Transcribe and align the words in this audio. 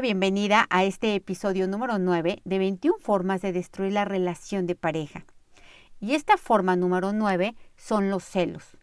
Bienvenida 0.00 0.66
a 0.70 0.84
este 0.84 1.16
episodio 1.16 1.66
número 1.66 1.98
9 1.98 2.40
de 2.44 2.58
21 2.58 2.98
formas 3.00 3.42
de 3.42 3.52
destruir 3.52 3.92
la 3.92 4.04
relación 4.04 4.66
de 4.66 4.76
pareja. 4.76 5.24
Y 5.98 6.14
esta 6.14 6.36
forma 6.36 6.76
número 6.76 7.12
9 7.12 7.56
son 7.76 8.08
los 8.08 8.22
celos. 8.22 8.76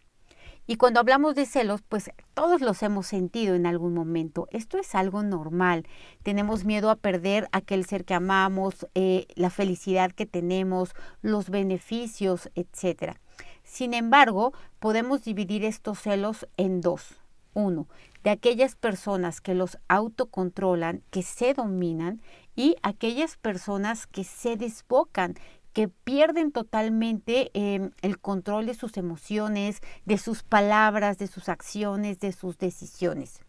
Y 0.67 0.75
cuando 0.75 0.99
hablamos 0.99 1.35
de 1.35 1.45
celos, 1.45 1.81
pues 1.87 2.11
todos 2.33 2.59
los 2.59 2.83
hemos 2.83 3.07
sentido 3.07 3.55
en 3.55 3.65
algún 3.65 3.93
momento. 3.93 4.49
Esto 4.51 4.77
es 4.77 4.93
algo 4.93 5.23
normal. 5.23 5.87
Tenemos 6.21 6.65
miedo 6.65 6.89
a 6.89 6.97
perder 6.97 7.47
aquel 7.53 7.85
ser 7.85 8.03
que 8.03 8.13
amamos, 8.13 8.85
eh, 8.93 9.27
la 9.35 9.49
felicidad 9.49 10.11
que 10.11 10.25
tenemos, 10.25 10.91
los 11.21 11.49
beneficios, 11.49 12.49
etc. 12.55 13.15
Sin 13.63 13.93
embargo, 13.93 14.51
podemos 14.79 15.23
dividir 15.23 15.63
estos 15.63 15.99
celos 15.99 16.45
en 16.57 16.81
dos. 16.81 17.15
Uno, 17.53 17.87
de 18.25 18.31
aquellas 18.31 18.73
personas 18.73 19.39
que 19.39 19.53
los 19.53 19.77
autocontrolan, 19.87 21.03
que 21.11 21.21
se 21.21 21.53
dominan, 21.53 22.23
y 22.55 22.75
aquellas 22.81 23.37
personas 23.37 24.07
que 24.07 24.23
se 24.23 24.57
desbocan, 24.57 25.35
que 25.73 25.89
pierden 25.89 26.51
totalmente 26.51 27.51
em, 27.53 27.91
el 28.01 28.17
control 28.17 28.65
de 28.65 28.73
sus 28.73 28.97
emociones, 28.97 29.79
de 30.05 30.17
sus 30.17 30.41
palabras, 30.41 31.19
de 31.19 31.27
sus 31.27 31.49
acciones, 31.49 32.19
de 32.19 32.31
sus 32.31 32.57
decisiones. 32.57 33.41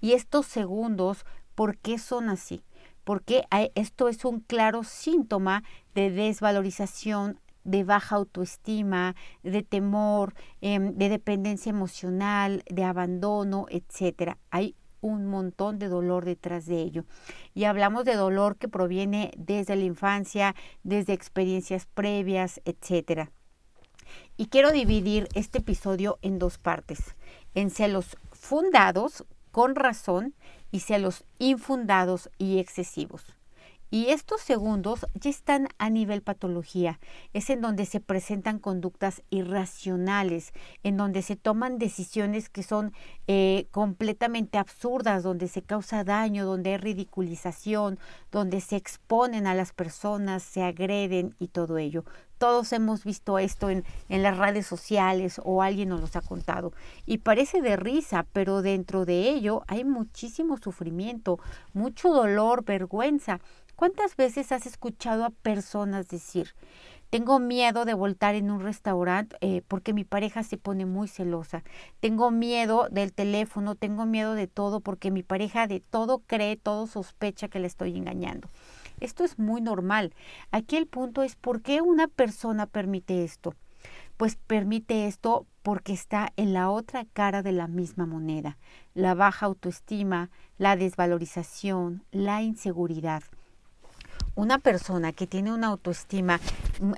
Y 0.00 0.14
estos 0.14 0.46
segundos, 0.46 1.24
¿por 1.54 1.78
qué 1.78 1.96
son 1.96 2.30
así? 2.30 2.64
Porque 3.04 3.44
esto 3.76 4.08
es 4.08 4.24
un 4.24 4.40
claro 4.40 4.82
síntoma 4.82 5.62
de 5.94 6.10
desvalorización, 6.10 7.38
de 7.64 7.84
baja 7.84 8.16
autoestima, 8.16 9.14
de 9.42 9.62
temor, 9.62 10.34
em, 10.60 10.94
de 10.94 11.08
dependencia 11.08 11.70
emocional, 11.70 12.62
de 12.68 12.84
abandono, 12.84 13.66
etc. 13.70 14.36
Hay 14.50 14.74
un 15.00 15.26
montón 15.26 15.78
de 15.78 15.88
dolor 15.88 16.24
detrás 16.24 16.66
de 16.66 16.80
ello. 16.80 17.04
Y 17.54 17.64
hablamos 17.64 18.04
de 18.04 18.14
dolor 18.14 18.56
que 18.56 18.68
proviene 18.68 19.32
desde 19.36 19.76
la 19.76 19.84
infancia, 19.84 20.54
desde 20.82 21.12
experiencias 21.12 21.86
previas, 21.86 22.60
etcétera. 22.64 23.30
Y 24.36 24.46
quiero 24.46 24.72
dividir 24.72 25.28
este 25.34 25.58
episodio 25.58 26.18
en 26.22 26.38
dos 26.38 26.58
partes, 26.58 27.14
en 27.54 27.70
celos 27.70 28.16
fundados 28.32 29.24
con 29.50 29.74
razón 29.74 30.34
y 30.70 30.80
celos 30.80 31.24
infundados 31.38 32.30
y 32.38 32.58
excesivos. 32.58 33.39
Y 33.92 34.10
estos 34.10 34.40
segundos 34.40 35.04
ya 35.14 35.30
están 35.30 35.66
a 35.78 35.90
nivel 35.90 36.22
patología. 36.22 37.00
Es 37.32 37.50
en 37.50 37.60
donde 37.60 37.86
se 37.86 37.98
presentan 37.98 38.60
conductas 38.60 39.22
irracionales, 39.30 40.52
en 40.84 40.96
donde 40.96 41.22
se 41.22 41.34
toman 41.34 41.78
decisiones 41.78 42.48
que 42.48 42.62
son 42.62 42.92
eh, 43.26 43.66
completamente 43.72 44.58
absurdas, 44.58 45.24
donde 45.24 45.48
se 45.48 45.62
causa 45.62 46.04
daño, 46.04 46.46
donde 46.46 46.70
hay 46.70 46.76
ridiculización, 46.76 47.98
donde 48.30 48.60
se 48.60 48.76
exponen 48.76 49.48
a 49.48 49.54
las 49.54 49.72
personas, 49.72 50.44
se 50.44 50.62
agreden 50.62 51.34
y 51.40 51.48
todo 51.48 51.76
ello. 51.76 52.04
Todos 52.38 52.72
hemos 52.72 53.04
visto 53.04 53.38
esto 53.38 53.68
en, 53.68 53.84
en 54.08 54.22
las 54.22 54.38
redes 54.38 54.66
sociales 54.66 55.40
o 55.44 55.62
alguien 55.62 55.90
nos 55.90 56.00
los 56.00 56.16
ha 56.16 56.22
contado. 56.22 56.72
Y 57.06 57.18
parece 57.18 57.60
de 57.60 57.76
risa, 57.76 58.24
pero 58.32 58.62
dentro 58.62 59.04
de 59.04 59.28
ello 59.28 59.62
hay 59.66 59.84
muchísimo 59.84 60.56
sufrimiento, 60.56 61.38
mucho 61.74 62.08
dolor, 62.08 62.64
vergüenza 62.64 63.40
¿Cuántas 63.80 64.14
veces 64.14 64.52
has 64.52 64.66
escuchado 64.66 65.24
a 65.24 65.30
personas 65.30 66.06
decir, 66.06 66.50
tengo 67.08 67.38
miedo 67.38 67.86
de 67.86 67.94
voltar 67.94 68.34
en 68.34 68.50
un 68.50 68.60
restaurante 68.60 69.38
eh, 69.40 69.62
porque 69.68 69.94
mi 69.94 70.04
pareja 70.04 70.42
se 70.42 70.58
pone 70.58 70.84
muy 70.84 71.08
celosa. 71.08 71.64
Tengo 71.98 72.30
miedo 72.30 72.88
del 72.90 73.14
teléfono, 73.14 73.76
tengo 73.76 74.04
miedo 74.04 74.34
de 74.34 74.48
todo 74.48 74.80
porque 74.80 75.10
mi 75.10 75.22
pareja 75.22 75.66
de 75.66 75.80
todo 75.80 76.18
cree, 76.26 76.58
todo 76.58 76.86
sospecha 76.86 77.48
que 77.48 77.58
le 77.58 77.68
estoy 77.68 77.96
engañando. 77.96 78.50
Esto 79.00 79.24
es 79.24 79.38
muy 79.38 79.62
normal. 79.62 80.12
Aquí 80.50 80.76
el 80.76 80.86
punto 80.86 81.22
es 81.22 81.34
por 81.36 81.62
qué 81.62 81.80
una 81.80 82.06
persona 82.06 82.66
permite 82.66 83.24
esto. 83.24 83.54
Pues 84.18 84.36
permite 84.36 85.06
esto 85.06 85.46
porque 85.62 85.94
está 85.94 86.34
en 86.36 86.52
la 86.52 86.68
otra 86.68 87.06
cara 87.14 87.42
de 87.42 87.52
la 87.52 87.66
misma 87.66 88.04
moneda. 88.04 88.58
La 88.92 89.14
baja 89.14 89.46
autoestima, 89.46 90.28
la 90.58 90.76
desvalorización, 90.76 92.04
la 92.10 92.42
inseguridad 92.42 93.22
una 94.34 94.58
persona 94.58 95.12
que 95.12 95.26
tiene 95.26 95.52
una 95.52 95.68
autoestima 95.68 96.40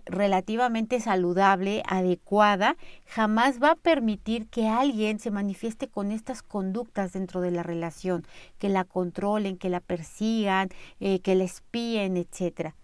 relativamente 0.06 1.00
saludable, 1.00 1.82
adecuada, 1.86 2.76
jamás 3.06 3.62
va 3.62 3.72
a 3.72 3.76
permitir 3.76 4.46
que 4.48 4.68
alguien 4.68 5.18
se 5.18 5.30
manifieste 5.30 5.88
con 5.88 6.12
estas 6.12 6.42
conductas 6.42 7.12
dentro 7.12 7.40
de 7.40 7.50
la 7.50 7.62
relación, 7.62 8.24
que 8.58 8.68
la 8.68 8.84
controlen, 8.84 9.56
que 9.56 9.70
la 9.70 9.80
persigan, 9.80 10.68
eh, 11.00 11.20
que 11.20 11.34
la 11.34 11.44
espíen, 11.44 12.16
etcétera. 12.16 12.74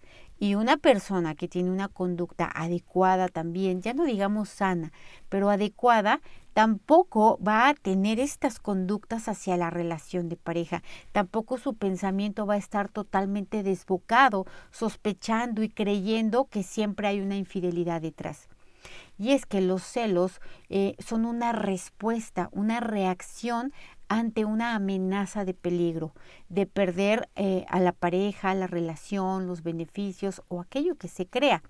Y 0.41 0.55
una 0.55 0.77
persona 0.77 1.35
que 1.35 1.49
tiene 1.49 1.69
una 1.69 1.89
conducta 1.89 2.49
adecuada 2.53 3.27
también, 3.27 3.81
ya 3.81 3.93
no 3.93 4.05
digamos 4.05 4.47
sana, 4.47 4.93
pero 5.27 5.49
adecuada, 5.49 6.21
tampoco 6.59 7.39
va 7.41 7.69
a 7.69 7.73
tener 7.73 8.19
estas 8.19 8.59
conductas 8.59 9.29
hacia 9.29 9.55
la 9.55 9.69
relación 9.69 10.27
de 10.27 10.35
pareja. 10.35 10.83
Tampoco 11.13 11.57
su 11.57 11.75
pensamiento 11.75 12.45
va 12.45 12.55
a 12.55 12.57
estar 12.57 12.89
totalmente 12.89 13.63
desbocado, 13.63 14.45
sospechando 14.69 15.63
y 15.63 15.69
creyendo 15.69 16.49
que 16.51 16.63
siempre 16.63 17.07
hay 17.07 17.21
una 17.21 17.37
infidelidad 17.37 18.01
detrás. 18.01 18.49
Y 19.17 19.31
es 19.31 19.45
que 19.45 19.61
los 19.61 19.83
celos 19.83 20.41
eh, 20.67 20.97
son 20.99 21.23
una 21.23 21.53
respuesta, 21.53 22.49
una 22.51 22.81
reacción 22.81 23.71
ante 24.09 24.43
una 24.43 24.75
amenaza 24.75 25.45
de 25.45 25.53
peligro, 25.53 26.11
de 26.49 26.65
perder 26.65 27.29
eh, 27.37 27.65
a 27.69 27.79
la 27.79 27.93
pareja, 27.93 28.53
la 28.53 28.67
relación, 28.67 29.47
los 29.47 29.63
beneficios 29.63 30.41
o 30.49 30.59
aquello 30.59 30.95
que 30.95 31.07
se 31.07 31.25
crea. 31.25 31.63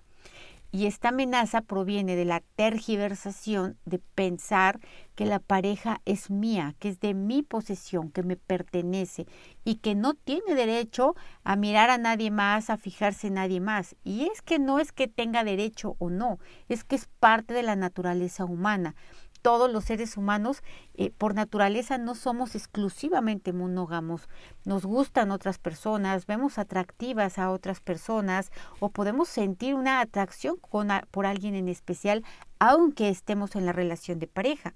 Y 0.72 0.86
esta 0.86 1.08
amenaza 1.08 1.62
proviene 1.62 2.16
de 2.16 2.24
la 2.24 2.42
tergiversación 2.54 3.76
de 3.84 3.98
pensar 3.98 4.80
que 5.14 5.26
la 5.26 5.40
pareja 5.40 6.00
es 6.04 6.30
mía, 6.30 6.74
que 6.78 6.90
es 6.90 7.00
de 7.00 7.14
mi 7.14 7.42
posesión, 7.42 8.10
que 8.10 8.22
me 8.22 8.36
pertenece 8.36 9.26
y 9.64 9.76
que 9.76 9.94
no 9.94 10.14
tiene 10.14 10.54
derecho 10.54 11.14
a 11.42 11.56
mirar 11.56 11.90
a 11.90 11.98
nadie 11.98 12.30
más, 12.30 12.70
a 12.70 12.76
fijarse 12.76 13.26
en 13.26 13.34
nadie 13.34 13.60
más. 13.60 13.96
Y 14.04 14.28
es 14.32 14.42
que 14.42 14.58
no 14.58 14.78
es 14.78 14.92
que 14.92 15.08
tenga 15.08 15.44
derecho 15.44 15.96
o 15.98 16.10
no, 16.10 16.38
es 16.68 16.84
que 16.84 16.96
es 16.96 17.08
parte 17.18 17.52
de 17.52 17.62
la 17.62 17.76
naturaleza 17.76 18.44
humana 18.44 18.94
todos 19.42 19.70
los 19.70 19.84
seres 19.84 20.16
humanos 20.16 20.62
eh, 20.94 21.10
por 21.10 21.34
naturaleza 21.34 21.98
no 21.98 22.14
somos 22.14 22.54
exclusivamente 22.54 23.52
monógamos. 23.52 24.28
Nos 24.64 24.84
gustan 24.84 25.30
otras 25.30 25.58
personas, 25.58 26.26
vemos 26.26 26.58
atractivas 26.58 27.38
a 27.38 27.50
otras 27.50 27.80
personas 27.80 28.50
o 28.78 28.90
podemos 28.90 29.28
sentir 29.28 29.74
una 29.74 30.00
atracción 30.00 30.58
por 31.10 31.26
alguien 31.26 31.54
en 31.54 31.68
especial 31.68 32.24
aunque 32.58 33.08
estemos 33.08 33.56
en 33.56 33.66
la 33.66 33.72
relación 33.72 34.18
de 34.18 34.26
pareja. 34.26 34.74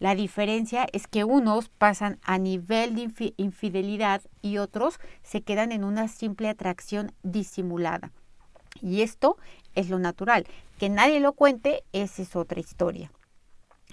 La 0.00 0.14
diferencia 0.14 0.86
es 0.94 1.06
que 1.06 1.24
unos 1.24 1.68
pasan 1.68 2.18
a 2.22 2.38
nivel 2.38 2.94
de 2.94 3.34
infidelidad 3.36 4.22
y 4.40 4.56
otros 4.56 4.98
se 5.22 5.42
quedan 5.42 5.72
en 5.72 5.84
una 5.84 6.08
simple 6.08 6.48
atracción 6.48 7.12
disimulada. 7.22 8.10
Y 8.80 9.02
esto 9.02 9.36
es 9.74 9.90
lo 9.90 9.98
natural. 9.98 10.46
Que 10.78 10.88
nadie 10.88 11.20
lo 11.20 11.34
cuente, 11.34 11.84
esa 11.92 12.22
es 12.22 12.34
otra 12.34 12.60
historia. 12.60 13.12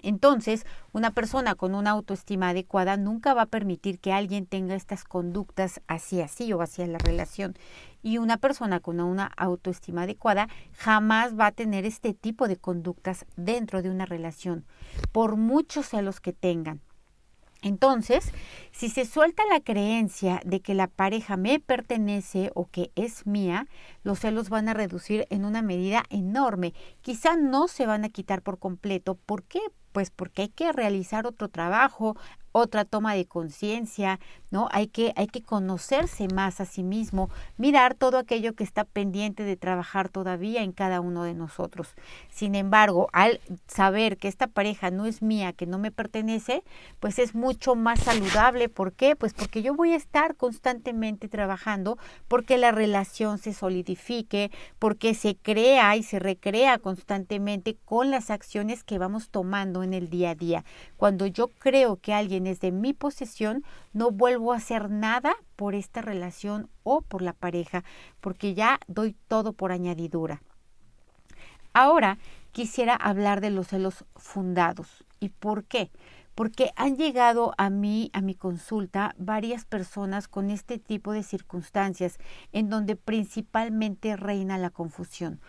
Entonces, 0.03 0.65
una 0.93 1.11
persona 1.11 1.55
con 1.55 1.75
una 1.75 1.91
autoestima 1.91 2.49
adecuada 2.49 2.97
nunca 2.97 3.33
va 3.33 3.43
a 3.43 3.47
permitir 3.47 3.99
que 3.99 4.13
alguien 4.13 4.45
tenga 4.45 4.75
estas 4.75 5.03
conductas 5.03 5.81
así, 5.87 6.21
así 6.21 6.51
o 6.53 6.61
hacia 6.61 6.87
la 6.87 6.97
relación. 6.97 7.55
Y 8.03 8.17
una 8.17 8.37
persona 8.37 8.79
con 8.79 8.99
una 8.99 9.25
autoestima 9.37 10.03
adecuada 10.03 10.47
jamás 10.73 11.37
va 11.37 11.47
a 11.47 11.51
tener 11.51 11.85
este 11.85 12.13
tipo 12.13 12.47
de 12.47 12.57
conductas 12.57 13.25
dentro 13.35 13.81
de 13.81 13.89
una 13.89 14.05
relación, 14.05 14.65
por 15.11 15.35
muchos 15.35 15.89
celos 15.89 16.19
que 16.19 16.33
tengan. 16.33 16.81
Entonces, 17.67 18.31
si 18.71 18.89
se 18.89 19.05
suelta 19.05 19.43
la 19.51 19.59
creencia 19.59 20.41
de 20.45 20.61
que 20.61 20.73
la 20.73 20.87
pareja 20.87 21.35
me 21.35 21.59
pertenece 21.59 22.51
o 22.55 22.69
que 22.69 22.91
es 22.95 23.27
mía, 23.27 23.67
los 24.03 24.19
celos 24.19 24.49
van 24.49 24.69
a 24.69 24.73
reducir 24.73 25.27
en 25.29 25.43
una 25.43 25.61
medida 25.61 26.03
enorme. 26.09 26.73
Quizá 27.01 27.35
no 27.35 27.67
se 27.67 27.85
van 27.85 28.05
a 28.05 28.09
quitar 28.09 28.41
por 28.41 28.57
completo. 28.57 29.15
¿Por 29.15 29.43
qué? 29.43 29.59
Pues 29.91 30.11
porque 30.11 30.43
hay 30.43 30.49
que 30.49 30.71
realizar 30.71 31.27
otro 31.27 31.49
trabajo, 31.49 32.15
otra 32.57 32.85
toma 32.85 33.13
de 33.13 33.25
conciencia, 33.25 34.19
¿no? 34.49 34.67
Hay 34.71 34.87
que, 34.87 35.13
hay 35.15 35.27
que 35.27 35.41
conocerse 35.41 36.27
más 36.33 36.59
a 36.61 36.65
sí 36.65 36.83
mismo, 36.83 37.29
mirar 37.57 37.93
todo 37.93 38.17
aquello 38.17 38.53
que 38.53 38.63
está 38.63 38.83
pendiente 38.83 39.43
de 39.43 39.57
trabajar 39.57 40.09
todavía 40.09 40.63
en 40.63 40.71
cada 40.71 41.01
uno 41.01 41.23
de 41.23 41.33
nosotros. 41.33 41.95
Sin 42.29 42.55
embargo, 42.55 43.09
al 43.13 43.39
saber 43.67 44.17
que 44.17 44.27
esta 44.27 44.47
pareja 44.47 44.91
no 44.91 45.05
es 45.05 45.21
mía, 45.21 45.53
que 45.53 45.65
no 45.65 45.77
me 45.77 45.91
pertenece, 45.91 46.63
pues 46.99 47.19
es 47.19 47.35
mucho 47.35 47.75
más 47.75 47.99
saludable. 47.99 48.69
¿Por 48.69 48.93
qué? 48.93 49.15
Pues 49.15 49.33
porque 49.33 49.61
yo 49.61 49.75
voy 49.75 49.91
a 49.91 49.97
estar 49.97 50.35
constantemente 50.35 51.27
trabajando 51.27 51.97
porque 52.27 52.57
la 52.57 52.71
relación 52.71 53.37
se 53.37 53.53
solidifique, 53.53 54.51
porque 54.79 55.13
se 55.13 55.35
crea 55.35 55.95
y 55.95 56.03
se 56.03 56.19
recrea 56.19 56.79
constantemente 56.79 57.77
con 57.85 58.11
las 58.11 58.29
acciones 58.29 58.83
que 58.83 58.97
vamos 58.97 59.29
tomando 59.29 59.83
en 59.83 59.93
el 59.93 60.09
día 60.09 60.31
a 60.31 60.35
día. 60.35 60.65
Cuando 60.95 61.27
yo 61.27 61.49
creo 61.49 61.97
que 61.97 62.13
alguien 62.13 62.46
de 62.55 62.71
mi 62.71 62.93
posesión, 62.93 63.63
no 63.93 64.11
vuelvo 64.11 64.53
a 64.53 64.57
hacer 64.57 64.89
nada 64.89 65.35
por 65.55 65.75
esta 65.75 66.01
relación 66.01 66.69
o 66.83 67.01
por 67.01 67.21
la 67.21 67.33
pareja, 67.33 67.83
porque 68.21 68.53
ya 68.53 68.79
doy 68.87 69.15
todo 69.27 69.53
por 69.53 69.71
añadidura. 69.71 70.41
Ahora 71.73 72.17
quisiera 72.51 72.95
hablar 72.95 73.39
de 73.39 73.51
los 73.51 73.67
celos 73.67 74.03
fundados. 74.15 75.05
¿Y 75.19 75.29
por 75.29 75.63
qué? 75.63 75.91
Porque 76.33 76.71
han 76.75 76.97
llegado 76.97 77.53
a 77.57 77.69
mí, 77.69 78.09
a 78.13 78.21
mi 78.21 78.33
consulta, 78.33 79.13
varias 79.17 79.65
personas 79.65 80.27
con 80.27 80.49
este 80.49 80.79
tipo 80.79 81.11
de 81.11 81.23
circunstancias 81.23 82.17
en 82.51 82.69
donde 82.69 82.95
principalmente 82.95 84.15
reina 84.15 84.57
la 84.57 84.71
confusión. 84.71 85.39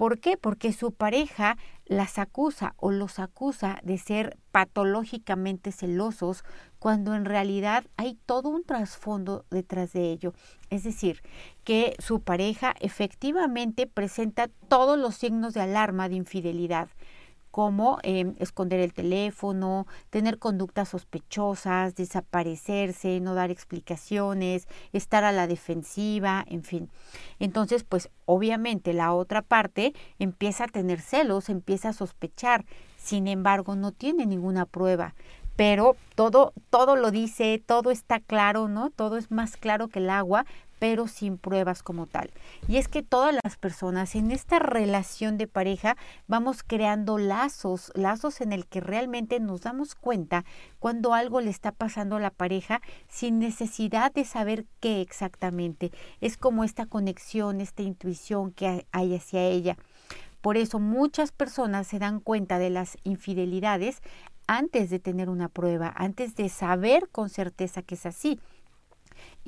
¿Por 0.00 0.18
qué? 0.18 0.38
Porque 0.38 0.72
su 0.72 0.92
pareja 0.92 1.58
las 1.84 2.18
acusa 2.18 2.72
o 2.78 2.90
los 2.90 3.18
acusa 3.18 3.80
de 3.82 3.98
ser 3.98 4.38
patológicamente 4.50 5.72
celosos 5.72 6.42
cuando 6.78 7.14
en 7.14 7.26
realidad 7.26 7.84
hay 7.98 8.16
todo 8.24 8.48
un 8.48 8.64
trasfondo 8.64 9.44
detrás 9.50 9.92
de 9.92 10.10
ello. 10.10 10.32
Es 10.70 10.84
decir, 10.84 11.20
que 11.64 11.96
su 11.98 12.22
pareja 12.22 12.74
efectivamente 12.80 13.86
presenta 13.86 14.48
todos 14.68 14.98
los 14.98 15.16
signos 15.16 15.52
de 15.52 15.60
alarma 15.60 16.08
de 16.08 16.14
infidelidad 16.14 16.88
como 17.50 17.98
em, 18.02 18.34
esconder 18.38 18.80
el 18.80 18.92
teléfono, 18.92 19.86
tener 20.10 20.38
conductas 20.38 20.88
sospechosas, 20.88 21.94
desaparecerse, 21.94 23.20
no 23.20 23.34
dar 23.34 23.50
explicaciones, 23.50 24.68
estar 24.92 25.24
a 25.24 25.32
la 25.32 25.46
defensiva, 25.46 26.44
en 26.48 26.62
fin. 26.62 26.90
Entonces, 27.38 27.84
pues 27.84 28.10
obviamente 28.26 28.92
la 28.92 29.12
otra 29.12 29.42
parte 29.42 29.94
empieza 30.18 30.64
a 30.64 30.68
tener 30.68 31.00
celos, 31.00 31.48
empieza 31.48 31.90
a 31.90 31.92
sospechar, 31.92 32.64
sin 32.96 33.26
embargo 33.28 33.74
no 33.74 33.92
tiene 33.92 34.26
ninguna 34.26 34.66
prueba 34.66 35.14
pero 35.60 35.94
todo, 36.14 36.54
todo 36.70 36.96
lo 36.96 37.10
dice, 37.10 37.62
todo 37.64 37.90
está 37.90 38.18
claro, 38.18 38.66
¿no? 38.68 38.88
Todo 38.88 39.18
es 39.18 39.30
más 39.30 39.58
claro 39.58 39.88
que 39.88 39.98
el 39.98 40.08
agua, 40.08 40.46
pero 40.80 41.06
sin 41.06 41.38
pruebas 41.38 41.84
como 41.84 42.06
tal. 42.06 42.32
Y 42.66 42.78
es 42.78 42.88
que 42.88 43.04
todas 43.04 43.36
las 43.44 43.56
personas 43.56 44.16
en 44.16 44.32
esta 44.32 44.58
relación 44.58 45.38
de 45.38 45.46
pareja 45.46 45.96
vamos 46.26 46.64
creando 46.66 47.18
lazos, 47.18 47.92
lazos 47.94 48.40
en 48.40 48.52
el 48.52 48.66
que 48.66 48.80
realmente 48.80 49.38
nos 49.38 49.60
damos 49.60 49.94
cuenta 49.94 50.44
cuando 50.80 51.14
algo 51.14 51.40
le 51.40 51.50
está 51.50 51.70
pasando 51.70 52.16
a 52.16 52.20
la 52.20 52.30
pareja 52.30 52.80
sin 53.08 53.38
necesidad 53.38 54.12
de 54.12 54.24
saber 54.24 54.64
qué 54.80 55.02
exactamente. 55.02 55.92
Es 56.20 56.36
como 56.38 56.64
esta 56.64 56.86
conexión, 56.86 57.60
esta 57.60 57.82
intuición 57.82 58.50
que 58.50 58.86
hay 58.90 59.14
hacia 59.14 59.42
ella. 59.42 59.76
Por 60.40 60.56
eso 60.56 60.78
muchas 60.78 61.30
personas 61.32 61.86
se 61.86 61.98
dan 61.98 62.20
cuenta 62.20 62.58
de 62.58 62.70
las 62.70 62.96
infidelidades 63.04 64.00
antes 64.46 64.88
de 64.88 64.98
tener 64.98 65.28
una 65.28 65.50
prueba, 65.50 65.92
antes 65.94 66.34
de 66.36 66.48
saber 66.48 67.10
con 67.10 67.28
certeza 67.28 67.82
que 67.82 67.96
es 67.96 68.06
así. 68.06 68.40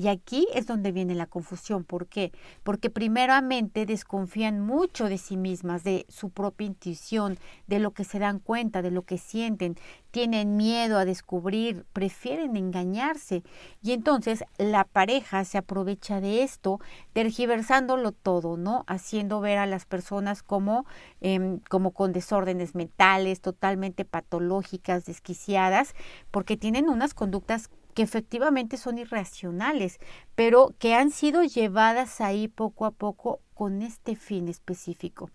Y 0.03 0.09
aquí 0.09 0.49
es 0.53 0.67
donde 0.67 0.91
viene 0.91 1.15
la 1.15 1.27
confusión. 1.27 1.85
¿Por 1.85 2.09
qué? 2.09 2.33
Porque 2.65 2.91
primeramente 2.91 3.87
desconfían 3.87 4.59
mucho 4.59 5.09
de 5.09 5.17
sí 5.17 5.37
mismas, 5.37 5.85
de 5.85 6.07
su 6.09 6.31
propia 6.31 6.67
intuición, 6.67 7.39
de 7.69 7.79
lo 7.79 7.93
que 7.93 8.03
se 8.03 8.19
dan 8.19 8.41
cuenta, 8.41 8.83
de 8.83 8.91
lo 8.91 9.03
que 9.03 9.17
sienten. 9.17 9.77
Tienen 10.11 10.57
miedo 10.57 10.99
a 10.99 11.05
descubrir, 11.05 11.87
prefieren 11.93 12.57
engañarse. 12.57 13.45
Y 13.81 13.93
entonces 13.93 14.43
la 14.59 14.83
pareja 14.83 15.45
se 15.45 15.59
aprovecha 15.59 16.21
de 16.21 16.43
esto, 16.43 16.81
tergiversándolo 17.13 18.11
todo, 18.11 18.57
¿no? 18.57 18.83
Haciendo 18.89 19.41
ver 19.41 19.59
a 19.59 19.67
las 19.67 19.87
personas 19.87 20.43
como, 20.43 20.85
em, 21.21 21.61
como 21.71 21.93
con 21.93 22.13
desórdenes 22.13 22.75
mentales, 22.75 23.41
totalmente 23.41 24.05
patológicas, 24.05 25.05
desquiciadas, 25.05 25.95
porque 26.33 26.57
tienen 26.57 26.89
unas 26.89 27.15
conductas 27.15 27.71
que 27.95 28.03
efectivamente 28.03 28.77
son 28.77 28.99
irracionales, 28.99 29.99
pero 30.35 30.75
que 30.79 30.95
han 30.95 31.11
sido 31.11 31.43
llevadas 31.43 32.21
ahí 32.21 32.49
poco 32.49 32.87
a 32.87 32.91
poco 32.91 33.41
con 33.55 33.83
este 33.83 34.17
fin 34.17 34.49
específico. 34.49 35.31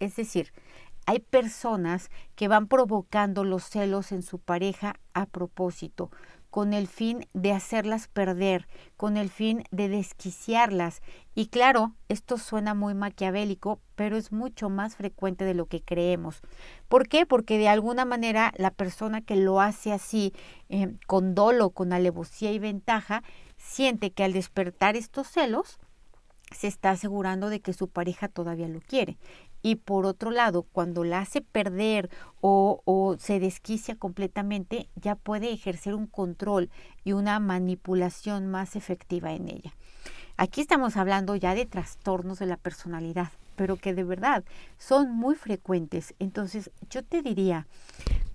Es 0.00 0.16
decir, 0.16 0.52
hay 1.06 1.20
personas 1.20 2.10
que 2.34 2.48
van 2.48 2.68
provocando 2.68 3.44
los 3.44 3.64
celos 3.64 4.12
en 4.12 4.22
su 4.22 4.38
pareja 4.38 5.00
a 5.14 5.26
propósito, 5.26 6.10
con 6.50 6.72
el 6.72 6.88
fin 6.88 7.26
de 7.34 7.52
hacerlas 7.52 8.08
perder, 8.08 8.66
con 8.96 9.16
el 9.16 9.30
fin 9.30 9.64
de 9.70 9.88
desquiciarlas. 9.88 11.02
Y 11.34 11.46
claro, 11.46 11.94
esto 12.08 12.38
suena 12.38 12.74
muy 12.74 12.94
maquiavélico, 12.94 13.80
pero 13.94 14.16
es 14.16 14.32
mucho 14.32 14.70
más 14.70 14.96
frecuente 14.96 15.44
de 15.44 15.54
lo 15.54 15.66
que 15.66 15.82
creemos. 15.82 16.40
¿Por 16.88 17.08
qué? 17.08 17.26
Porque 17.26 17.58
de 17.58 17.68
alguna 17.68 18.04
manera 18.04 18.52
la 18.56 18.70
persona 18.70 19.20
que 19.20 19.36
lo 19.36 19.60
hace 19.60 19.92
así, 19.92 20.32
eh, 20.68 20.94
con 21.06 21.34
dolo, 21.34 21.70
con 21.70 21.92
alevosía 21.92 22.52
y 22.52 22.58
ventaja, 22.58 23.22
siente 23.56 24.10
que 24.10 24.24
al 24.24 24.32
despertar 24.32 24.96
estos 24.96 25.28
celos, 25.28 25.78
se 26.50 26.66
está 26.66 26.90
asegurando 26.90 27.50
de 27.50 27.60
que 27.60 27.72
su 27.72 27.88
pareja 27.88 28.28
todavía 28.28 28.68
lo 28.68 28.80
quiere. 28.80 29.18
Y 29.62 29.76
por 29.76 30.06
otro 30.06 30.30
lado, 30.30 30.62
cuando 30.62 31.04
la 31.04 31.20
hace 31.20 31.40
perder 31.40 32.10
o, 32.40 32.82
o, 32.84 33.16
se 33.18 33.40
desquicia 33.40 33.96
completamente, 33.96 34.88
ya 34.94 35.14
puede 35.14 35.52
ejercer 35.52 35.94
un 35.94 36.06
control 36.06 36.70
y 37.04 37.12
una 37.12 37.40
manipulación 37.40 38.46
más 38.46 38.76
efectiva 38.76 39.32
en 39.32 39.48
ella. 39.48 39.74
Aquí 40.36 40.60
estamos 40.60 40.96
hablando 40.96 41.34
ya 41.34 41.54
de 41.54 41.66
trastornos 41.66 42.38
de 42.38 42.46
la 42.46 42.56
personalidad, 42.56 43.30
pero 43.56 43.76
que 43.76 43.92
de 43.92 44.04
verdad 44.04 44.44
son 44.78 45.10
muy 45.10 45.34
frecuentes. 45.34 46.14
Entonces, 46.20 46.70
yo 46.88 47.02
te 47.02 47.22
diría, 47.22 47.66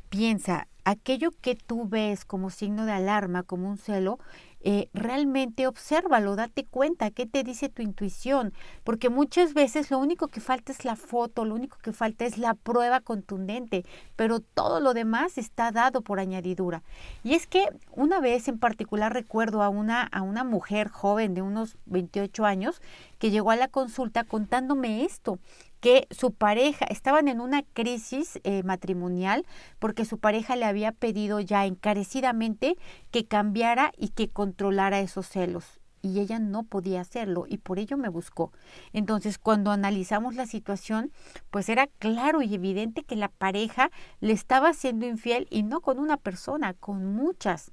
piensa, 0.10 0.68
aquello 0.84 1.32
que 1.42 1.56
tú 1.56 1.88
ves 1.88 2.26
como 2.26 2.50
signo 2.50 2.86
de 2.86 2.92
alarma, 2.92 3.44
como 3.44 3.70
un 3.70 3.78
celo, 3.78 4.20
eh, 4.66 4.90
realmente 4.94 5.68
obsérvalo, 5.68 6.36
date 6.36 6.66
cuenta 6.66 7.12
qué 7.12 7.26
te 7.26 7.44
dice 7.44 7.70
tu 7.70 7.82
intuición, 7.82 8.54
porque 8.84 9.10
muchas 9.10 9.54
veces 9.54 9.92
lo 9.92 10.00
único 10.00 10.30
que 10.30 10.40
falta 10.40 10.72
es 10.72 10.86
la 10.86 10.96
foto, 10.96 11.44
lo 11.44 11.56
único 11.56 11.78
que 11.80 11.92
falta 11.92 12.26
es 12.26 12.38
la 12.38 12.54
prueba 12.54 13.02
contundente, 13.02 13.84
pero 14.16 14.40
todo 14.40 14.80
lo 14.80 14.94
demás 14.94 15.38
está 15.38 15.72
dado 15.72 16.02
por 16.02 16.20
añadidura. 16.20 16.82
Y 17.24 17.34
es 17.34 17.46
que 17.46 17.68
una 17.92 18.22
vez 18.22 18.48
en 18.48 18.58
particular 18.58 19.14
recuerdo 19.14 19.62
a 19.64 19.70
una, 19.70 20.04
a 20.04 20.22
una 20.22 20.44
mujer 20.44 20.88
joven 20.88 21.34
de 21.34 21.42
unos 21.42 21.78
28 21.86 22.46
años 22.46 22.82
que 23.24 23.32
llegó 23.32 23.52
a 23.52 23.56
la 23.56 23.70
consulta 23.70 24.26
contándome 24.26 25.06
esto 25.06 25.40
que 25.80 26.10
su 26.12 26.34
pareja, 26.34 26.84
estaban 26.90 27.30
en 27.30 27.40
una 27.40 27.64
crisis 27.64 28.42
eh, 28.44 28.64
matrimonial 28.64 29.46
porque 29.80 30.04
su 30.04 30.18
pareja 30.18 30.58
le 30.58 30.66
había 30.66 30.92
pedido 30.92 31.40
ya 31.40 31.66
encarecidamente 31.66 32.76
que 33.12 33.24
cambiara 33.24 33.94
y 33.98 34.10
que 34.10 34.28
controlara 34.28 35.00
esos 35.00 35.26
celos 35.26 35.80
y 36.02 36.20
ella 36.20 36.38
no 36.40 36.64
podía 36.64 37.00
hacerlo 37.00 37.46
y 37.48 37.60
por 37.60 37.80
ello 37.80 37.96
me 37.96 38.10
buscó. 38.10 38.52
Entonces, 38.92 39.38
cuando 39.38 39.72
analizamos 39.72 40.36
la 40.36 40.46
situación, 40.46 41.14
pues 41.50 41.70
era 41.70 41.88
claro 41.88 42.42
y 42.42 42.54
evidente 42.54 43.04
que 43.04 43.16
la 43.16 43.30
pareja 43.30 43.90
le 44.20 44.34
estaba 44.34 44.74
siendo 44.74 45.06
infiel 45.06 45.48
y 45.50 45.64
no 45.64 45.80
con 45.80 45.98
una 45.98 46.18
persona, 46.18 46.74
con 46.74 47.06
muchas. 47.06 47.72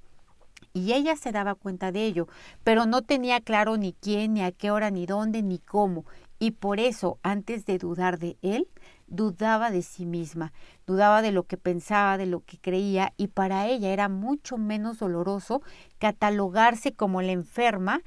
Y 0.73 0.93
ella 0.93 1.17
se 1.17 1.33
daba 1.33 1.55
cuenta 1.55 1.93
de 1.93 2.05
ello, 2.05 2.29
pero 2.65 2.87
no 2.87 3.03
tenía 3.03 3.41
claro 3.41 3.77
ni 3.77 3.93
quién, 3.93 4.35
ni 4.35 4.43
a 4.43 4.53
qué 4.53 4.71
hora, 4.71 4.91
ni 4.91 5.07
dónde, 5.07 5.43
ni 5.43 5.59
cómo. 5.59 6.05
Y 6.39 6.53
por 6.53 6.81
eso, 6.81 7.19
antes 7.23 7.67
de 7.67 7.79
dudar 7.79 8.19
de 8.19 8.37
él, 8.41 8.67
dudaba 9.07 9.71
de 9.71 9.83
sí 9.83 10.07
misma, 10.07 10.53
dudaba 10.87 11.21
de 11.21 11.33
lo 11.33 11.43
que 11.43 11.57
pensaba, 11.57 12.17
de 12.17 12.27
lo 12.27 12.41
que 12.41 12.59
creía, 12.59 13.13
y 13.17 13.29
para 13.29 13.67
ella 13.67 13.93
era 13.93 14.09
mucho 14.09 14.57
menos 14.57 15.01
doloroso 15.01 15.63
catalogarse 15.99 16.93
como 16.93 17.21
la 17.21 17.33
enferma 17.33 18.01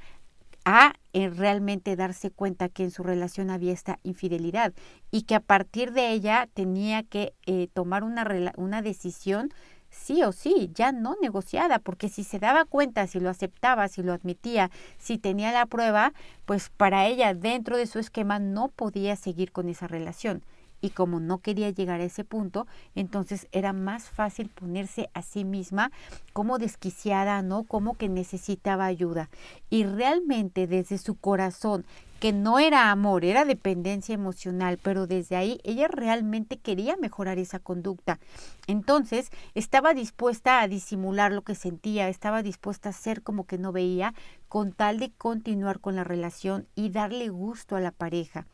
a 0.64 0.94
eh, 1.12 1.28
realmente 1.28 1.94
darse 1.94 2.30
cuenta 2.30 2.68
que 2.68 2.84
en 2.84 2.90
su 2.90 3.02
relación 3.02 3.50
había 3.50 3.72
esta 3.72 4.00
infidelidad 4.02 4.72
y 5.10 5.22
que 5.22 5.34
a 5.34 5.40
partir 5.40 5.92
de 5.92 6.10
ella 6.10 6.48
tenía 6.54 7.02
que 7.02 7.34
eh, 7.46 7.68
tomar 7.72 8.02
una, 8.02 8.26
una 8.56 8.82
decisión 8.82 9.50
sí 9.94 10.22
o 10.22 10.32
sí, 10.32 10.70
ya 10.74 10.92
no 10.92 11.16
negociada, 11.22 11.78
porque 11.78 12.08
si 12.08 12.24
se 12.24 12.38
daba 12.38 12.64
cuenta, 12.64 13.06
si 13.06 13.20
lo 13.20 13.30
aceptaba, 13.30 13.88
si 13.88 14.02
lo 14.02 14.12
admitía, 14.12 14.70
si 14.98 15.18
tenía 15.18 15.52
la 15.52 15.66
prueba, 15.66 16.12
pues 16.44 16.70
para 16.76 17.06
ella 17.06 17.34
dentro 17.34 17.76
de 17.76 17.86
su 17.86 17.98
esquema 17.98 18.38
no 18.38 18.68
podía 18.68 19.16
seguir 19.16 19.52
con 19.52 19.68
esa 19.68 19.86
relación. 19.86 20.42
Y 20.80 20.90
como 20.90 21.18
no 21.18 21.38
quería 21.38 21.70
llegar 21.70 22.02
a 22.02 22.04
ese 22.04 22.24
punto, 22.24 22.66
entonces 22.94 23.48
era 23.52 23.72
más 23.72 24.10
fácil 24.10 24.50
ponerse 24.50 25.08
a 25.14 25.22
sí 25.22 25.42
misma 25.42 25.90
como 26.34 26.58
desquiciada, 26.58 27.40
¿no? 27.40 27.64
Como 27.64 27.94
que 27.94 28.10
necesitaba 28.10 28.84
ayuda. 28.84 29.30
Y 29.70 29.84
realmente 29.84 30.66
desde 30.66 30.98
su 30.98 31.14
corazón 31.14 31.86
que 32.24 32.32
no 32.32 32.58
era 32.58 32.90
amor, 32.90 33.22
era 33.22 33.44
dependencia 33.44 34.14
emocional, 34.14 34.78
pero 34.82 35.06
desde 35.06 35.36
ahí 35.36 35.60
ella 35.62 35.88
realmente 35.88 36.56
quería 36.56 36.96
mejorar 36.96 37.38
esa 37.38 37.58
conducta. 37.58 38.18
Entonces 38.66 39.30
estaba 39.52 39.92
dispuesta 39.92 40.62
a 40.62 40.66
disimular 40.66 41.32
lo 41.32 41.42
que 41.42 41.54
sentía, 41.54 42.08
estaba 42.08 42.42
dispuesta 42.42 42.88
a 42.88 42.92
ser 42.94 43.22
como 43.22 43.44
que 43.46 43.58
no 43.58 43.72
veía, 43.72 44.14
con 44.48 44.72
tal 44.72 45.00
de 45.00 45.12
continuar 45.12 45.80
con 45.80 45.96
la 45.96 46.04
relación 46.04 46.66
y 46.74 46.88
darle 46.88 47.28
gusto 47.28 47.76
a 47.76 47.80
la 47.80 47.90
pareja. 47.90 48.46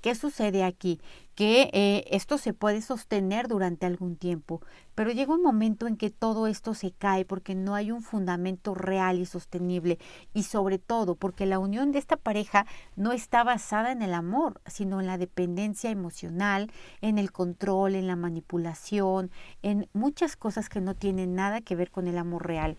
¿Qué 0.00 0.14
sucede 0.14 0.64
aquí? 0.64 1.00
Que 1.34 1.70
eh, 1.72 2.04
esto 2.10 2.38
se 2.38 2.52
puede 2.52 2.80
sostener 2.80 3.48
durante 3.48 3.86
algún 3.86 4.16
tiempo, 4.16 4.60
pero 4.94 5.10
llega 5.10 5.34
un 5.34 5.42
momento 5.42 5.86
en 5.86 5.96
que 5.96 6.10
todo 6.10 6.46
esto 6.46 6.74
se 6.74 6.92
cae 6.92 7.24
porque 7.24 7.54
no 7.54 7.74
hay 7.74 7.90
un 7.90 8.02
fundamento 8.02 8.74
real 8.74 9.18
y 9.18 9.26
sostenible 9.26 9.98
y 10.32 10.44
sobre 10.44 10.78
todo 10.78 11.16
porque 11.16 11.46
la 11.46 11.58
unión 11.58 11.90
de 11.90 11.98
esta 11.98 12.16
pareja 12.16 12.66
no 12.96 13.12
está 13.12 13.42
basada 13.44 13.92
en 13.92 14.02
el 14.02 14.14
amor, 14.14 14.60
sino 14.66 15.00
en 15.00 15.06
la 15.06 15.18
dependencia 15.18 15.90
emocional, 15.90 16.70
en 17.00 17.18
el 17.18 17.32
control, 17.32 17.94
en 17.94 18.06
la 18.06 18.16
manipulación, 18.16 19.30
en 19.62 19.88
muchas 19.92 20.36
cosas 20.36 20.68
que 20.68 20.80
no 20.80 20.94
tienen 20.94 21.34
nada 21.34 21.60
que 21.60 21.76
ver 21.76 21.90
con 21.90 22.08
el 22.08 22.18
amor 22.18 22.46
real. 22.46 22.76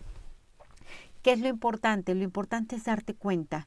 ¿Qué 1.26 1.32
es 1.32 1.40
lo 1.40 1.48
importante? 1.48 2.14
Lo 2.14 2.22
importante 2.22 2.76
es 2.76 2.84
darte 2.84 3.12
cuenta 3.12 3.66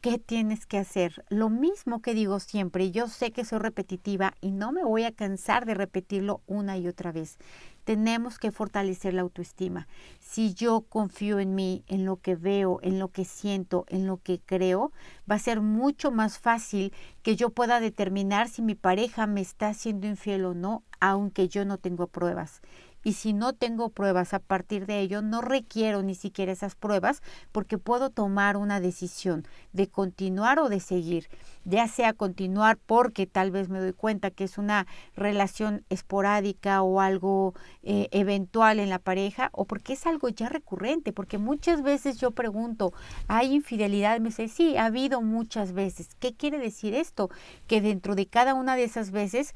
¿Qué 0.00 0.16
tienes 0.16 0.64
que 0.64 0.78
hacer? 0.78 1.24
Lo 1.28 1.50
mismo 1.50 2.00
que 2.02 2.14
digo 2.14 2.38
siempre, 2.38 2.92
yo 2.92 3.08
sé 3.08 3.32
que 3.32 3.44
soy 3.44 3.58
repetitiva 3.58 4.32
y 4.40 4.52
no 4.52 4.70
me 4.70 4.84
voy 4.84 5.02
a 5.02 5.10
cansar 5.10 5.66
de 5.66 5.74
repetirlo 5.74 6.40
una 6.46 6.78
y 6.78 6.86
otra 6.86 7.10
vez. 7.10 7.36
Tenemos 7.82 8.38
que 8.38 8.52
fortalecer 8.52 9.12
la 9.12 9.22
autoestima. 9.22 9.88
Si 10.20 10.54
yo 10.54 10.82
confío 10.82 11.40
en 11.40 11.56
mí, 11.56 11.82
en 11.88 12.04
lo 12.04 12.18
que 12.18 12.36
veo, 12.36 12.78
en 12.82 13.00
lo 13.00 13.08
que 13.08 13.24
siento, 13.24 13.86
en 13.88 14.06
lo 14.06 14.18
que 14.18 14.38
creo, 14.38 14.92
va 15.28 15.34
a 15.34 15.40
ser 15.40 15.60
mucho 15.60 16.12
más 16.12 16.38
fácil 16.38 16.92
que 17.24 17.34
yo 17.34 17.50
pueda 17.50 17.80
determinar 17.80 18.48
si 18.48 18.62
mi 18.62 18.76
pareja 18.76 19.26
me 19.26 19.40
está 19.40 19.70
haciendo 19.70 20.06
infiel 20.06 20.44
o 20.44 20.54
no, 20.54 20.84
aunque 21.00 21.48
yo 21.48 21.64
no 21.64 21.76
tengo 21.76 22.06
pruebas 22.06 22.62
y 23.04 23.14
si 23.14 23.32
no 23.32 23.52
tengo 23.52 23.90
pruebas 23.90 24.34
a 24.34 24.38
partir 24.38 24.86
de 24.86 25.00
ello, 25.00 25.22
no 25.22 25.40
requiero 25.40 26.02
ni 26.02 26.14
siquiera 26.14 26.52
esas 26.52 26.74
pruebas 26.74 27.22
porque 27.52 27.78
puedo 27.78 28.10
tomar 28.10 28.56
una 28.56 28.80
decisión 28.80 29.46
de 29.72 29.88
continuar 29.88 30.58
o 30.58 30.68
de 30.68 30.80
seguir, 30.80 31.28
ya 31.64 31.88
sea 31.88 32.12
continuar 32.12 32.78
porque 32.86 33.26
tal 33.26 33.50
vez 33.50 33.68
me 33.68 33.80
doy 33.80 33.92
cuenta 33.92 34.30
que 34.30 34.44
es 34.44 34.58
una 34.58 34.86
relación 35.14 35.84
esporádica 35.90 36.82
o 36.82 37.00
algo 37.00 37.54
eh, 37.82 38.08
eventual 38.10 38.80
en 38.80 38.90
la 38.90 38.98
pareja 38.98 39.50
o 39.52 39.64
porque 39.64 39.92
es 39.94 40.06
algo 40.06 40.28
ya 40.28 40.48
recurrente, 40.48 41.12
porque 41.12 41.38
muchas 41.38 41.82
veces 41.82 42.18
yo 42.18 42.30
pregunto, 42.32 42.92
¿hay 43.26 43.54
infidelidad? 43.54 44.20
Me 44.20 44.28
dice, 44.28 44.48
sí, 44.48 44.76
ha 44.76 44.86
habido 44.86 45.22
muchas 45.22 45.72
veces. 45.72 46.10
¿Qué 46.18 46.34
quiere 46.34 46.58
decir 46.58 46.94
esto? 46.94 47.30
Que 47.66 47.80
dentro 47.80 48.14
de 48.14 48.26
cada 48.26 48.54
una 48.54 48.76
de 48.76 48.84
esas 48.84 49.10
veces 49.10 49.54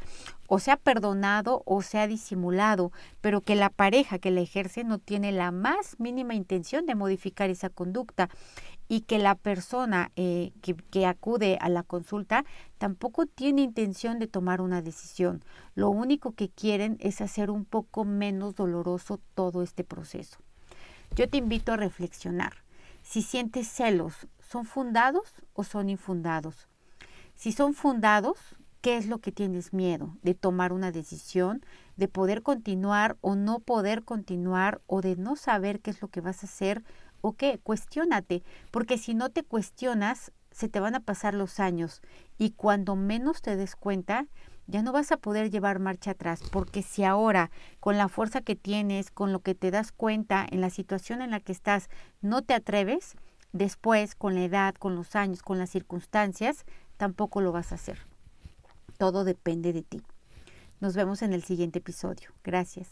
o 0.55 0.59
se 0.59 0.71
ha 0.71 0.77
perdonado 0.77 1.63
o 1.65 1.81
se 1.81 1.99
ha 1.99 2.07
disimulado, 2.07 2.93
pero 3.23 3.41
que 3.41 3.57
la 3.57 3.71
pareja 3.71 4.19
que 4.19 4.31
la 4.31 4.43
ejerce 4.43 4.85
no 4.85 4.99
tiene 4.99 5.33
la 5.33 5.51
más 5.51 5.99
mínima 5.99 6.35
intención 6.35 6.85
de 6.85 6.95
modificar 6.95 7.49
esa 7.49 7.71
conducta 7.71 8.29
y 8.87 9.01
que 9.01 9.19
la 9.19 9.35
persona 9.35 10.13
eh, 10.15 10.53
que 10.91 11.07
acude 11.07 11.57
a 11.59 11.71
la 11.71 11.83
consulta 11.83 12.45
tampoco 12.77 13.25
tiene 13.25 13.63
intención 13.63 14.19
de 14.19 14.27
tomar 14.27 14.61
una 14.61 14.83
decisión. 14.83 15.43
Lo 15.75 15.89
único 15.89 16.33
que 16.33 16.51
quieren 16.51 16.99
es 17.01 17.23
hacer 17.23 17.51
un 17.51 17.65
poco 17.65 18.05
menos 18.05 18.55
doloroso 18.55 19.21
todo 19.35 19.63
este 19.63 19.85
proceso. 19.85 20.37
Yo 21.17 21.31
te 21.31 21.39
invito 21.39 21.73
a 21.73 21.79
reflexionar. 21.79 22.53
Si 23.03 23.23
sientes 23.23 23.69
celos, 23.69 24.29
¿son 24.39 24.67
fundados 24.67 25.33
o 25.55 25.65
son 25.65 25.89
infundados? 25.89 26.69
Si 27.37 27.53
son 27.53 27.73
fundados, 27.73 28.37
¿Qué 28.83 28.97
es 28.97 29.07
lo 29.07 29.19
que 29.19 29.31
tienes 29.31 29.73
miedo? 29.73 30.17
De 30.23 30.35
tomar 30.35 30.73
una 30.73 30.91
decisión, 30.91 31.65
de 31.97 32.09
poder 32.09 32.43
continuar 32.43 33.17
o 33.21 33.37
no 33.37 33.61
poder 33.61 34.03
continuar 34.03 34.83
o 34.89 35.03
de 35.03 35.15
no 35.15 35.37
saber 35.37 35.79
qué 35.79 35.91
es 35.91 36.03
lo 36.03 36.09
que 36.09 36.21
vas 36.21 36.43
a 36.43 36.47
hacer 36.47 36.83
o 37.21 37.35
qué, 37.35 37.61
cuestiónate, 37.63 38.43
porque 38.73 38.99
si 38.99 39.15
no 39.15 39.31
te 39.31 39.45
cuestionas, 39.45 40.33
se 40.51 40.69
te 40.69 40.81
van 40.81 40.97
a 40.97 41.01
pasar 41.01 41.33
los 41.33 41.61
años 41.61 42.03
y 42.39 42.51
cuando 42.51 42.97
menos 42.97 43.41
te 43.41 43.55
des 43.55 43.77
cuenta, 43.77 44.27
ya 44.67 44.83
no 44.83 44.91
vas 44.91 45.13
a 45.13 45.17
poder 45.17 45.53
llevar 45.53 45.79
marcha 45.79 46.11
atrás, 46.11 46.43
porque 46.51 46.83
si 46.83 47.05
ahora, 47.05 47.53
con 47.79 47.97
la 47.97 48.09
fuerza 48.09 48.41
que 48.41 48.57
tienes, 48.57 49.13
con 49.13 49.33
lo 49.33 49.43
que 49.43 49.55
te 49.55 49.71
das 49.71 49.93
cuenta 49.93 50.45
en 50.51 50.61
la 50.61 50.71
situación 50.71 51.23
en 51.23 51.31
la 51.31 51.39
que 51.39 51.53
estás, 51.53 51.89
no 52.21 52.43
te 52.43 52.55
atreves, 52.55 53.15
después, 53.53 54.17
con 54.17 54.35
la 54.35 54.43
edad, 54.43 54.75
con 54.75 54.97
los 54.97 55.15
años, 55.15 55.43
con 55.43 55.61
las 55.61 55.71
circunstancias, 55.71 56.65
tampoco 56.97 57.41
lo 57.41 57.53
vas 57.53 57.71
a 57.71 57.77
hacer. 57.77 58.12
Todo 59.03 59.25
depende 59.25 59.73
de 59.73 59.83
ti. 59.83 60.01
Nos 60.79 60.95
vemos 60.95 61.23
en 61.23 61.33
el 61.33 61.43
siguiente 61.43 61.81
episodio. 61.81 62.31
Gracias. 62.45 62.87